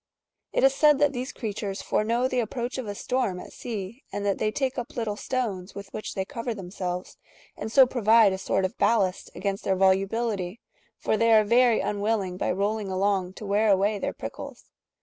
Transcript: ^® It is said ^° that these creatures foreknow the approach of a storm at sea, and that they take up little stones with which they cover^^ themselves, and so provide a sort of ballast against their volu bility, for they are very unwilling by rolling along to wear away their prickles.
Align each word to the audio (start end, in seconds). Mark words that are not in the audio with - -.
^® 0.01 0.03
It 0.51 0.63
is 0.63 0.73
said 0.73 0.95
^° 0.95 0.99
that 0.99 1.13
these 1.13 1.31
creatures 1.31 1.83
foreknow 1.83 2.27
the 2.27 2.39
approach 2.39 2.79
of 2.79 2.87
a 2.87 2.95
storm 2.95 3.39
at 3.39 3.53
sea, 3.53 4.03
and 4.11 4.25
that 4.25 4.39
they 4.39 4.49
take 4.49 4.79
up 4.79 4.95
little 4.95 5.15
stones 5.15 5.75
with 5.75 5.93
which 5.93 6.15
they 6.15 6.25
cover^^ 6.25 6.55
themselves, 6.55 7.17
and 7.55 7.71
so 7.71 7.85
provide 7.85 8.33
a 8.33 8.39
sort 8.39 8.65
of 8.65 8.79
ballast 8.79 9.29
against 9.35 9.63
their 9.63 9.77
volu 9.77 10.09
bility, 10.09 10.57
for 10.97 11.17
they 11.17 11.31
are 11.31 11.43
very 11.43 11.81
unwilling 11.81 12.35
by 12.35 12.51
rolling 12.51 12.87
along 12.87 13.33
to 13.33 13.45
wear 13.45 13.67
away 13.69 13.99
their 13.99 14.11
prickles. 14.11 14.71